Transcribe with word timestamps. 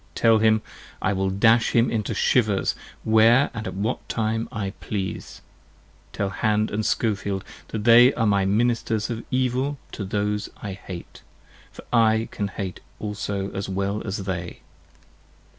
Tell 0.15 0.39
him: 0.39 0.63
I 0.99 1.13
will 1.13 1.29
dash 1.29 1.75
him 1.75 1.91
into 1.91 2.15
shivers, 2.15 2.73
where 3.03 3.51
& 3.51 3.53
at 3.53 3.71
what 3.75 4.09
time 4.09 4.49
I 4.51 4.71
please: 4.79 5.43
tell 6.11 6.31
Hand 6.31 6.71
& 6.71 6.71
Skofield 6.71 7.43
they 7.69 8.11
are 8.15 8.25
my 8.25 8.43
ministers 8.43 9.11
of 9.11 9.23
evil 9.29 9.77
63 9.91 9.97
To 9.97 10.05
those 10.05 10.49
I 10.63 10.73
hate: 10.73 11.21
for 11.71 11.85
I 11.93 12.27
can 12.31 12.47
hate 12.47 12.79
also 12.97 13.51
as 13.51 13.69
well 13.69 14.01
as 14.03 14.23
they! 14.25 14.61